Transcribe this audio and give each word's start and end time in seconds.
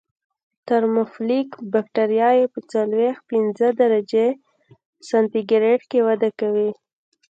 ترموفیلیک 0.67 1.49
بکټریاوې 1.73 2.45
په 2.53 2.59
څلویښت 2.71 3.21
پنځه 3.31 3.67
درجې 3.81 4.27
سانتي 5.09 5.41
ګراد 5.49 5.81
کې 5.89 5.99
وده 6.07 6.29
کوي. 6.39 6.69